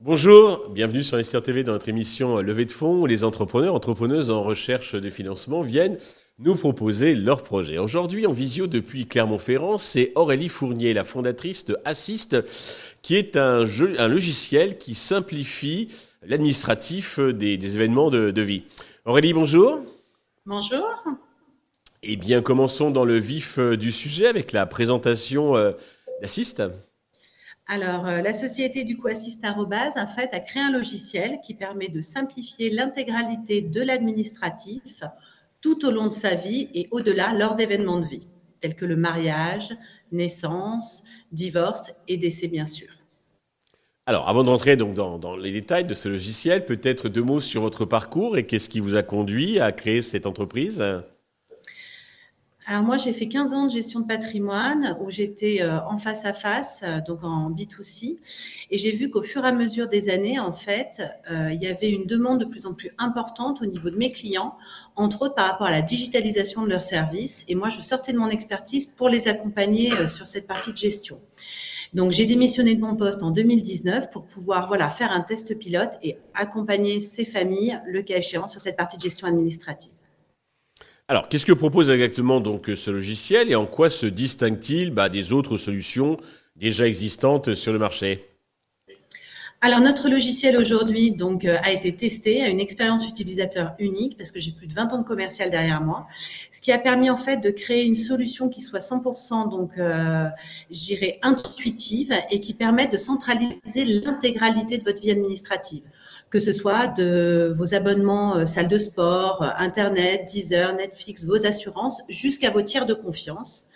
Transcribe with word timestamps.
Bonjour, 0.00 0.68
bienvenue 0.70 1.02
sur 1.02 1.14
Investir 1.16 1.42
TV 1.42 1.62
dans 1.62 1.72
notre 1.72 1.88
émission 1.88 2.38
Levée 2.38 2.64
de 2.64 2.70
fonds 2.70 3.02
où 3.02 3.06
les 3.06 3.24
entrepreneurs, 3.24 3.74
entrepreneuses 3.74 4.30
en 4.30 4.42
recherche 4.42 4.94
de 4.94 5.10
financement 5.10 5.60
viennent 5.60 5.98
nous 6.38 6.54
proposer 6.54 7.14
leurs 7.14 7.42
projets. 7.42 7.78
Aujourd'hui 7.78 8.26
en 8.26 8.32
visio 8.32 8.66
depuis 8.66 9.06
Clermont-Ferrand, 9.06 9.78
c'est 9.78 10.12
Aurélie 10.14 10.48
Fournier, 10.48 10.94
la 10.94 11.04
fondatrice 11.04 11.64
de 11.66 11.76
Assist, 11.84 12.36
qui 13.02 13.16
est 13.16 13.36
un, 13.36 13.64
logiciel 14.06 14.78
qui 14.78 14.94
simplifie 14.94 15.88
l'administratif 16.26 17.18
des, 17.18 17.74
événements 17.74 18.10
de 18.10 18.42
vie. 18.42 18.62
Aurélie, 19.04 19.32
bonjour. 19.32 19.84
Bonjour. 20.46 20.86
Eh 22.02 22.16
bien, 22.16 22.42
commençons 22.42 22.90
dans 22.90 23.06
le 23.06 23.16
vif 23.16 23.58
du 23.58 23.90
sujet 23.90 24.26
avec 24.26 24.52
la 24.52 24.66
présentation 24.66 25.56
euh, 25.56 25.72
d'Assist. 26.20 26.62
Alors, 27.66 28.06
euh, 28.06 28.20
la 28.20 28.34
société 28.34 28.84
du 28.84 28.98
coup 28.98 29.08
Assist 29.08 29.42
en 29.42 30.06
fait, 30.06 30.28
a 30.34 30.40
créé 30.40 30.62
un 30.62 30.70
logiciel 30.70 31.40
qui 31.42 31.54
permet 31.54 31.88
de 31.88 32.02
simplifier 32.02 32.68
l'intégralité 32.68 33.62
de 33.62 33.80
l'administratif 33.80 35.02
tout 35.62 35.86
au 35.86 35.90
long 35.90 36.08
de 36.08 36.12
sa 36.12 36.34
vie 36.34 36.68
et 36.74 36.88
au-delà 36.90 37.32
lors 37.32 37.54
d'événements 37.54 38.00
de 38.00 38.06
vie, 38.06 38.28
tels 38.60 38.76
que 38.76 38.84
le 38.84 38.96
mariage, 38.96 39.74
naissance, 40.12 41.04
divorce 41.32 41.90
et 42.06 42.18
décès, 42.18 42.48
bien 42.48 42.66
sûr. 42.66 42.93
Alors, 44.06 44.28
avant 44.28 44.44
d'entrer 44.44 44.76
donc 44.76 44.92
dans, 44.94 45.34
les 45.34 45.50
détails 45.50 45.86
de 45.86 45.94
ce 45.94 46.10
logiciel, 46.10 46.66
peut-être 46.66 47.08
deux 47.08 47.22
mots 47.22 47.40
sur 47.40 47.62
votre 47.62 47.86
parcours 47.86 48.36
et 48.36 48.44
qu'est-ce 48.44 48.68
qui 48.68 48.80
vous 48.80 48.96
a 48.96 49.02
conduit 49.02 49.60
à 49.60 49.72
créer 49.72 50.02
cette 50.02 50.26
entreprise? 50.26 50.84
Alors 52.66 52.82
moi, 52.82 52.98
j'ai 52.98 53.14
fait 53.14 53.28
15 53.28 53.52
ans 53.54 53.64
de 53.66 53.70
gestion 53.70 54.00
de 54.00 54.06
patrimoine 54.06 54.96
où 55.00 55.10
j'étais 55.10 55.62
euh, 55.62 55.80
en 55.86 55.98
face 55.98 56.24
à 56.24 56.34
face, 56.34 56.80
euh, 56.82 57.00
donc 57.06 57.22
en 57.22 57.50
B2C. 57.50 58.18
Et 58.70 58.78
j'ai 58.78 58.92
vu 58.92 59.10
qu'au 59.10 59.22
fur 59.22 59.44
et 59.44 59.48
à 59.48 59.52
mesure 59.52 59.88
des 59.88 60.10
années, 60.10 60.38
en 60.38 60.52
fait, 60.52 61.02
euh, 61.30 61.50
il 61.52 61.62
y 61.62 61.66
avait 61.66 61.90
une 61.90 62.06
demande 62.06 62.40
de 62.40 62.46
plus 62.46 62.64
en 62.66 62.72
plus 62.72 62.90
importante 62.98 63.60
au 63.62 63.66
niveau 63.66 63.88
de 63.90 63.96
mes 63.96 64.12
clients, 64.12 64.56
entre 64.96 65.22
autres 65.22 65.34
par 65.34 65.46
rapport 65.50 65.66
à 65.66 65.70
la 65.70 65.82
digitalisation 65.82 66.62
de 66.62 66.68
leurs 66.68 66.82
services. 66.82 67.44
Et 67.48 67.54
moi, 67.54 67.70
je 67.70 67.80
sortais 67.80 68.12
de 68.12 68.18
mon 68.18 68.28
expertise 68.28 68.86
pour 68.86 69.08
les 69.08 69.28
accompagner 69.28 69.90
sur 70.08 70.26
cette 70.26 70.46
partie 70.46 70.72
de 70.72 70.78
gestion. 70.78 71.20
Donc, 71.94 72.10
j'ai 72.10 72.26
démissionné 72.26 72.74
de 72.74 72.80
mon 72.80 72.96
poste 72.96 73.22
en 73.22 73.30
2019 73.30 74.10
pour 74.10 74.24
pouvoir 74.24 74.66
voilà, 74.66 74.90
faire 74.90 75.12
un 75.12 75.20
test 75.20 75.56
pilote 75.56 75.92
et 76.02 76.18
accompagner 76.34 77.00
ces 77.00 77.24
familles, 77.24 77.80
le 77.86 78.02
cas 78.02 78.18
échéant, 78.18 78.48
sur 78.48 78.60
cette 78.60 78.76
partie 78.76 78.96
de 78.96 79.02
gestion 79.02 79.28
administrative. 79.28 79.92
Alors, 81.06 81.28
qu'est-ce 81.28 81.46
que 81.46 81.52
propose 81.52 81.90
exactement 81.90 82.40
donc 82.40 82.66
ce 82.74 82.90
logiciel 82.90 83.50
et 83.50 83.54
en 83.54 83.66
quoi 83.66 83.90
se 83.90 84.06
distingue-t-il 84.06 84.90
bah, 84.90 85.08
des 85.08 85.32
autres 85.32 85.56
solutions 85.56 86.16
déjà 86.56 86.88
existantes 86.88 87.54
sur 87.54 87.72
le 87.72 87.78
marché? 87.78 88.33
Alors 89.64 89.80
notre 89.80 90.10
logiciel 90.10 90.58
aujourd'hui 90.58 91.10
donc 91.10 91.46
euh, 91.46 91.56
a 91.62 91.72
été 91.72 91.96
testé 91.96 92.42
à 92.42 92.48
une 92.48 92.60
expérience 92.60 93.08
utilisateur 93.08 93.72
unique 93.78 94.18
parce 94.18 94.30
que 94.30 94.38
j'ai 94.38 94.50
plus 94.50 94.66
de 94.66 94.74
20 94.74 94.92
ans 94.92 94.98
de 94.98 95.04
commercial 95.04 95.50
derrière 95.50 95.80
moi, 95.80 96.06
ce 96.52 96.60
qui 96.60 96.70
a 96.70 96.76
permis 96.76 97.08
en 97.08 97.16
fait 97.16 97.38
de 97.38 97.48
créer 97.48 97.82
une 97.82 97.96
solution 97.96 98.50
qui 98.50 98.60
soit 98.60 98.80
100% 98.80 99.48
donc 99.48 99.78
euh, 99.78 100.28
j'irai 100.70 101.18
intuitive 101.22 102.12
et 102.30 102.40
qui 102.40 102.52
permette 102.52 102.92
de 102.92 102.98
centraliser 102.98 103.86
l'intégralité 103.86 104.76
de 104.76 104.84
votre 104.84 105.00
vie 105.00 105.10
administrative 105.10 105.84
que 106.34 106.40
ce 106.40 106.52
soit 106.52 106.88
de 106.88 107.54
vos 107.56 107.74
abonnements 107.76 108.38
euh, 108.38 108.44
salle 108.44 108.66
de 108.66 108.76
sport, 108.78 109.42
euh, 109.42 109.50
Internet, 109.56 110.28
Deezer, 110.32 110.74
Netflix, 110.74 111.24
vos 111.24 111.46
assurances, 111.46 112.02
jusqu'à 112.08 112.50
vos 112.50 112.62
tiers 112.62 112.86
de 112.86 112.94
confiance. 112.94 113.66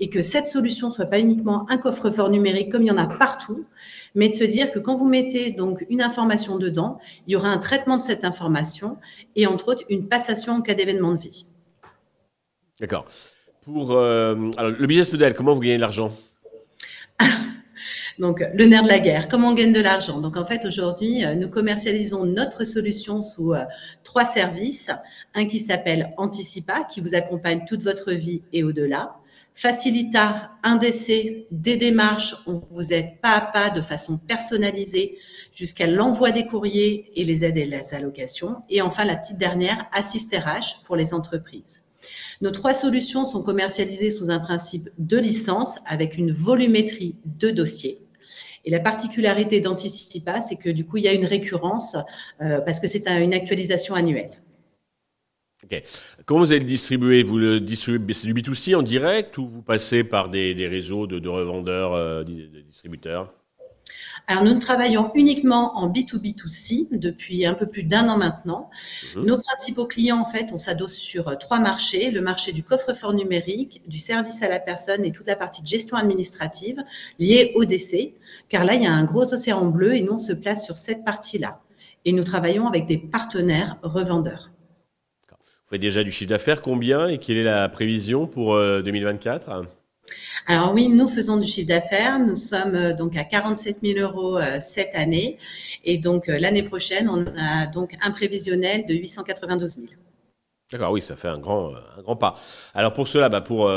Et 0.00 0.10
que 0.10 0.22
cette 0.22 0.46
solution 0.46 0.90
soit 0.90 1.06
pas 1.06 1.18
uniquement 1.18 1.68
un 1.70 1.78
coffre-fort 1.78 2.30
numérique 2.30 2.70
comme 2.70 2.82
il 2.82 2.88
y 2.88 2.90
en 2.90 2.96
a 2.98 3.06
partout, 3.06 3.64
mais 4.14 4.28
de 4.28 4.34
se 4.34 4.44
dire 4.44 4.70
que 4.70 4.78
quand 4.78 4.96
vous 4.96 5.08
mettez 5.08 5.52
donc 5.52 5.84
une 5.90 6.02
information 6.02 6.56
dedans, 6.56 6.98
il 7.26 7.32
y 7.32 7.36
aura 7.36 7.48
un 7.48 7.58
traitement 7.58 7.98
de 7.98 8.02
cette 8.02 8.24
information 8.24 8.98
et 9.36 9.46
entre 9.46 9.68
autres 9.68 9.84
une 9.88 10.08
passation 10.08 10.54
en 10.54 10.62
cas 10.62 10.74
d'événement 10.74 11.14
de 11.14 11.20
vie. 11.20 11.46
D'accord. 12.80 13.06
Pour 13.62 13.92
euh, 13.92 14.50
alors, 14.56 14.70
le 14.70 14.86
business 14.86 15.12
model, 15.12 15.34
comment 15.34 15.52
vous 15.54 15.60
gagnez 15.60 15.76
de 15.76 15.80
l'argent? 15.80 16.16
Donc, 18.18 18.42
le 18.54 18.64
nerf 18.64 18.82
de 18.82 18.88
la 18.88 18.98
guerre, 18.98 19.28
comment 19.28 19.50
on 19.50 19.54
gagne 19.54 19.72
de 19.72 19.80
l'argent? 19.80 20.20
Donc, 20.20 20.36
en 20.36 20.44
fait, 20.44 20.64
aujourd'hui, 20.64 21.24
euh, 21.24 21.34
nous 21.34 21.48
commercialisons 21.48 22.24
notre 22.24 22.64
solution 22.64 23.22
sous 23.22 23.52
euh, 23.52 23.64
trois 24.04 24.24
services. 24.24 24.90
Un 25.34 25.46
qui 25.46 25.60
s'appelle 25.60 26.14
Anticipa, 26.16 26.84
qui 26.84 27.00
vous 27.00 27.14
accompagne 27.14 27.64
toute 27.68 27.84
votre 27.84 28.12
vie 28.12 28.42
et 28.52 28.64
au-delà. 28.64 29.16
Facilita, 29.60 30.52
un 30.62 30.76
décès, 30.76 31.48
des 31.50 31.76
démarches, 31.76 32.36
on 32.46 32.62
vous 32.70 32.92
aide 32.92 33.20
pas 33.20 33.32
à 33.32 33.40
pas 33.40 33.70
de 33.70 33.80
façon 33.80 34.16
personnalisée 34.16 35.18
jusqu'à 35.52 35.88
l'envoi 35.88 36.30
des 36.30 36.46
courriers 36.46 37.10
et 37.16 37.24
les 37.24 37.44
aides 37.44 37.56
et 37.56 37.64
les 37.64 37.92
allocations. 37.92 38.62
Et 38.70 38.82
enfin, 38.82 39.04
la 39.04 39.16
petite 39.16 39.36
dernière, 39.36 39.88
Assist 39.92 40.32
RH 40.32 40.84
pour 40.84 40.94
les 40.94 41.12
entreprises. 41.12 41.82
Nos 42.40 42.52
trois 42.52 42.72
solutions 42.72 43.24
sont 43.24 43.42
commercialisées 43.42 44.10
sous 44.10 44.30
un 44.30 44.38
principe 44.38 44.90
de 44.96 45.16
licence 45.16 45.74
avec 45.86 46.16
une 46.16 46.30
volumétrie 46.30 47.16
de 47.24 47.50
dossiers. 47.50 47.98
Et 48.64 48.70
la 48.70 48.78
particularité 48.78 49.60
d'Anticipa, 49.60 50.40
c'est 50.40 50.54
que 50.54 50.70
du 50.70 50.86
coup, 50.86 50.98
il 50.98 51.02
y 51.02 51.08
a 51.08 51.12
une 51.12 51.26
récurrence 51.26 51.96
euh, 52.40 52.60
parce 52.60 52.78
que 52.78 52.86
c'est 52.86 53.08
une 53.08 53.34
actualisation 53.34 53.96
annuelle. 53.96 54.30
Comment 56.24 56.40
vous 56.40 56.50
allez 56.52 56.60
le 56.60 56.66
distribuer? 56.66 57.22
Vous 57.22 57.38
le 57.38 57.60
distribuez, 57.60 58.14
c'est 58.14 58.26
du 58.26 58.34
B2C 58.34 58.74
en 58.74 58.82
direct 58.82 59.38
ou 59.38 59.48
vous 59.48 59.62
passez 59.62 60.04
par 60.04 60.28
des, 60.28 60.54
réseaux 60.68 61.06
de, 61.06 61.28
revendeurs, 61.28 61.94
euh, 61.94 62.24
de 62.24 62.60
distributeurs? 62.60 63.32
Alors, 64.30 64.44
nous 64.44 64.58
travaillons 64.58 65.10
uniquement 65.14 65.78
en 65.78 65.88
B2B2C 65.88 66.98
depuis 66.98 67.46
un 67.46 67.54
peu 67.54 67.64
plus 67.64 67.82
d'un 67.82 68.10
an 68.10 68.18
maintenant. 68.18 68.68
Mhm. 69.16 69.24
Nos 69.24 69.38
principaux 69.38 69.86
clients, 69.86 70.20
en 70.20 70.26
fait, 70.26 70.48
on 70.52 70.58
s'adosse 70.58 70.96
sur 70.96 71.28
euh, 71.28 71.34
trois 71.36 71.60
marchés. 71.60 72.10
Le 72.10 72.20
marché 72.20 72.52
du 72.52 72.62
coffre-fort 72.62 73.14
numérique, 73.14 73.82
du 73.86 73.96
service 73.96 74.42
à 74.42 74.48
la 74.48 74.60
personne 74.60 75.02
et 75.06 75.12
toute 75.12 75.26
la 75.26 75.36
partie 75.36 75.62
de 75.62 75.66
gestion 75.66 75.96
administrative 75.96 76.84
liée 77.18 77.52
au 77.54 77.64
décès. 77.64 78.16
Car 78.50 78.64
là, 78.64 78.74
il 78.74 78.82
y 78.82 78.86
a 78.86 78.92
un 78.92 79.04
gros 79.04 79.32
océan 79.32 79.64
bleu 79.64 79.94
et 79.94 80.02
nous, 80.02 80.14
on 80.14 80.18
se 80.18 80.34
place 80.34 80.62
sur 80.64 80.76
cette 80.76 81.06
partie-là. 81.06 81.62
Et 82.04 82.12
nous 82.12 82.24
travaillons 82.24 82.66
avec 82.66 82.86
des 82.86 82.98
partenaires 82.98 83.78
revendeurs. 83.82 84.50
Vous 85.68 85.74
faites 85.74 85.82
déjà 85.82 86.02
du 86.02 86.10
chiffre 86.10 86.30
d'affaires, 86.30 86.62
combien 86.62 87.08
et 87.08 87.18
quelle 87.18 87.36
est 87.36 87.44
la 87.44 87.68
prévision 87.68 88.26
pour 88.26 88.56
2024 88.56 89.50
euh, 89.50 89.62
alors 90.46 90.72
oui, 90.72 90.88
nous 90.88 91.08
faisons 91.08 91.36
du 91.36 91.46
chiffre 91.46 91.68
d'affaires. 91.68 92.18
Nous 92.18 92.36
sommes 92.36 92.74
euh, 92.74 92.94
donc 92.94 93.18
à 93.18 93.24
47 93.24 93.80
000 93.82 93.98
euros 93.98 94.38
euh, 94.38 94.60
cette 94.62 94.94
année. 94.94 95.36
Et 95.84 95.98
donc 95.98 96.28
l'année 96.28 96.62
prochaine, 96.62 97.10
on 97.10 97.26
a 97.36 97.66
donc 97.66 97.94
un 98.00 98.10
prévisionnel 98.12 98.86
de 98.86 98.94
892 98.94 99.74
000. 99.74 99.86
D'accord, 100.72 100.92
oui, 100.92 101.02
ça 101.02 101.16
fait 101.16 101.28
un 101.28 101.38
grand, 101.38 101.74
un 101.98 102.02
grand 102.02 102.16
pas. 102.16 102.36
Alors 102.72 102.94
pour 102.94 103.06
cela, 103.06 103.28
bah 103.28 103.42
pour 103.42 103.70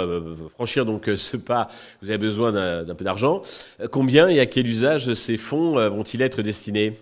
franchir 0.50 0.86
donc 0.86 1.10
ce 1.14 1.36
pas, 1.36 1.68
vous 2.02 2.08
avez 2.08 2.18
besoin 2.18 2.54
d'un 2.86 2.96
peu 2.96 3.04
d'argent. 3.04 3.42
Combien 3.92 4.30
et 4.30 4.40
à 4.40 4.46
quel 4.46 4.66
usage 4.66 5.14
ces 5.14 5.36
fonds 5.36 5.74
vont-ils 5.90 6.22
être 6.22 6.42
destinés? 6.42 6.98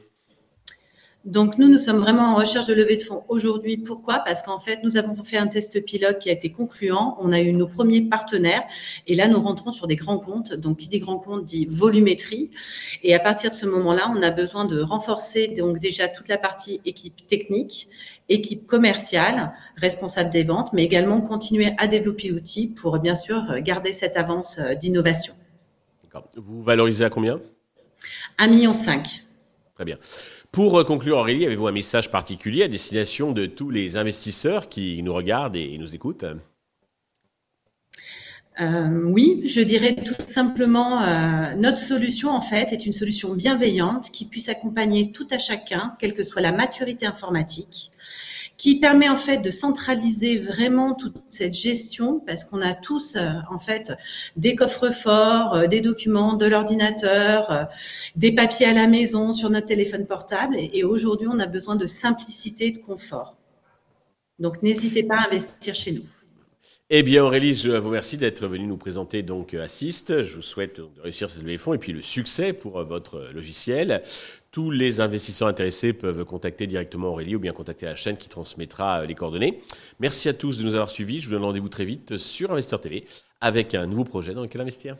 Donc 1.25 1.57
nous, 1.57 1.67
nous 1.67 1.79
sommes 1.79 1.99
vraiment 1.99 2.31
en 2.31 2.35
recherche 2.35 2.65
de 2.67 2.73
levée 2.73 2.95
de 2.95 3.01
fonds 3.01 3.23
aujourd'hui. 3.27 3.75
Pourquoi? 3.75 4.19
Parce 4.19 4.41
qu'en 4.41 4.59
fait, 4.59 4.79
nous 4.83 4.95
avons 4.95 5.21
fait 5.25 5.37
un 5.37 5.47
test 5.47 5.83
pilote 5.83 6.17
qui 6.19 6.29
a 6.29 6.31
été 6.31 6.49
concluant. 6.49 7.17
On 7.19 7.33
a 7.33 7.41
eu 7.41 7.51
nos 7.51 7.67
premiers 7.67 8.01
partenaires 8.01 8.63
et 9.05 9.15
là, 9.15 9.27
nous 9.27 9.41
rentrons 9.41 9.73
sur 9.73 9.85
des 9.85 9.97
grands 9.97 10.17
comptes. 10.17 10.53
Donc, 10.53 10.77
qui 10.77 10.87
dit 10.87 10.99
grand 10.99 11.19
compte 11.19 11.43
dit 11.43 11.65
volumétrie. 11.69 12.51
Et 13.03 13.13
à 13.13 13.19
partir 13.19 13.51
de 13.51 13.55
ce 13.55 13.65
moment-là, 13.65 14.11
on 14.15 14.21
a 14.21 14.29
besoin 14.29 14.63
de 14.63 14.81
renforcer 14.81 15.49
donc 15.49 15.79
déjà 15.79 16.07
toute 16.07 16.29
la 16.29 16.37
partie 16.37 16.79
équipe 16.85 17.27
technique, 17.27 17.89
équipe 18.29 18.65
commerciale, 18.65 19.53
responsable 19.75 20.29
des 20.29 20.43
ventes, 20.43 20.71
mais 20.71 20.85
également 20.85 21.19
continuer 21.19 21.73
à 21.77 21.87
développer 21.87 22.29
l'outil 22.29 22.67
pour 22.69 22.97
bien 22.99 23.15
sûr 23.15 23.59
garder 23.59 23.91
cette 23.91 24.15
avance 24.15 24.57
euh, 24.59 24.73
d'innovation. 24.73 25.33
Vous 26.35 26.61
valorisez 26.61 27.03
à 27.03 27.09
combien? 27.09 27.41
1,5 28.39 28.49
million. 28.49 28.73
Très 29.79 29.85
bien. 29.85 29.95
Pour 30.51 30.85
conclure, 30.85 31.19
Aurélie, 31.19 31.45
avez-vous 31.45 31.67
un 31.67 31.71
message 31.71 32.11
particulier 32.11 32.63
à 32.63 32.67
destination 32.67 33.31
de 33.31 33.45
tous 33.45 33.69
les 33.69 33.95
investisseurs 33.95 34.67
qui 34.67 35.01
nous 35.03 35.13
regardent 35.13 35.55
et 35.55 35.77
nous 35.77 35.95
écoutent? 35.95 36.25
Euh, 38.59 39.03
oui, 39.05 39.41
je 39.45 39.61
dirais 39.61 39.95
tout 39.95 40.13
simplement, 40.13 41.01
euh, 41.01 41.55
notre 41.55 41.77
solution 41.77 42.29
en 42.29 42.41
fait 42.41 42.73
est 42.73 42.85
une 42.85 42.91
solution 42.91 43.35
bienveillante 43.35 44.11
qui 44.11 44.25
puisse 44.25 44.49
accompagner 44.49 45.13
tout 45.13 45.27
à 45.31 45.37
chacun, 45.37 45.95
quelle 45.97 46.13
que 46.13 46.25
soit 46.25 46.41
la 46.41 46.51
maturité 46.51 47.05
informatique, 47.05 47.91
qui 48.59 48.77
permet 48.77 49.07
en 49.07 49.17
fait 49.17 49.37
de 49.37 49.51
centraliser 49.51 50.37
vraiment 50.37 50.93
toute 50.93 51.15
cette 51.29 51.53
gestion 51.53 52.19
parce 52.19 52.43
qu'on 52.43 52.61
a 52.61 52.73
tous 52.73 53.15
euh, 53.15 53.29
en 53.49 53.57
fait 53.57 53.93
des 54.35 54.53
coffres 54.53 54.91
forts, 54.91 55.55
euh, 55.55 55.67
des 55.67 55.79
documents, 55.79 56.33
de 56.33 56.45
l'ordinateur, 56.45 57.51
euh, 57.51 57.63
des 58.17 58.35
papiers 58.35 58.65
à 58.65 58.73
la 58.73 58.87
maison 58.87 59.31
sur 59.31 59.49
notre 59.49 59.67
téléphone 59.67 60.05
portable 60.05 60.57
et, 60.59 60.83
aujourd'hui 60.83 61.27
on 61.31 61.39
a 61.39 61.47
besoin 61.47 61.77
de 61.77 61.85
simplicité 61.85 62.67
et 62.67 62.71
de 62.71 62.79
confort. 62.79 63.37
Donc 64.39 64.61
n'hésitez 64.61 65.03
pas 65.03 65.15
à 65.15 65.27
investir 65.27 65.73
chez 65.73 65.93
nous. 65.93 66.18
Eh 66.91 67.03
bien 67.03 67.23
Aurélie, 67.23 67.53
je 67.53 67.69
vous 67.69 67.89
remercie 67.89 68.17
d'être 68.17 68.47
venue 68.47 68.65
nous 68.65 68.75
présenter 68.75 69.21
donc 69.21 69.53
Assist. 69.53 70.23
Je 70.23 70.33
vous 70.33 70.41
souhaite 70.41 70.77
de 70.77 71.01
réussir 71.03 71.29
cette 71.29 71.43
levée 71.43 71.57
de 71.57 71.61
fonds 71.61 71.75
et 71.75 71.77
puis 71.77 71.93
le 71.93 72.01
succès 72.01 72.51
pour 72.51 72.83
votre 72.83 73.29
logiciel. 73.31 74.01
Tous 74.49 74.71
les 74.71 74.99
investisseurs 74.99 75.47
intéressés 75.47 75.93
peuvent 75.93 76.25
contacter 76.25 76.65
directement 76.65 77.09
Aurélie 77.09 77.35
ou 77.35 77.39
bien 77.39 77.53
contacter 77.53 77.85
la 77.85 77.95
chaîne 77.95 78.17
qui 78.17 78.27
transmettra 78.27 79.05
les 79.05 79.13
coordonnées. 79.13 79.59
Merci 79.99 80.29
à 80.29 80.33
tous 80.33 80.57
de 80.57 80.63
nous 80.63 80.73
avoir 80.73 80.89
suivis. 80.89 81.19
Je 81.19 81.27
vous 81.27 81.35
donne 81.35 81.43
rendez-vous 81.43 81.69
très 81.69 81.85
vite 81.85 82.17
sur 82.17 82.51
Investeur 82.51 82.81
TV 82.81 83.05
avec 83.39 83.75
un 83.75 83.85
nouveau 83.85 84.03
projet 84.03 84.33
dans 84.33 84.41
lequel 84.41 84.61
investir. 84.61 84.97